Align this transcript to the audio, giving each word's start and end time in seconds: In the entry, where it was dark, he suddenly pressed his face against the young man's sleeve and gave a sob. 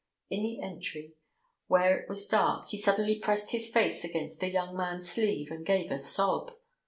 In 0.31 0.41
the 0.41 0.59
entry, 0.61 1.13
where 1.67 1.95
it 1.99 2.09
was 2.09 2.25
dark, 2.27 2.69
he 2.69 2.81
suddenly 2.81 3.19
pressed 3.19 3.51
his 3.51 3.71
face 3.71 4.03
against 4.03 4.39
the 4.39 4.49
young 4.49 4.75
man's 4.75 5.07
sleeve 5.07 5.51
and 5.51 5.63
gave 5.63 5.91
a 5.91 5.99
sob. 5.99 6.53